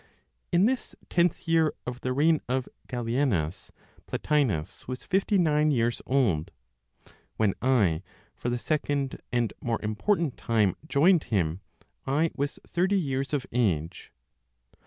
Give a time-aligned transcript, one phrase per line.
[0.51, 3.69] In this tenth year of the reign of Gallienus,
[4.07, 6.49] Plotinos was fifty nine years old.
[7.37, 8.01] When I
[8.35, 11.61] (for the second, and more important time) joined him,
[12.07, 14.11] I was thirty years of age.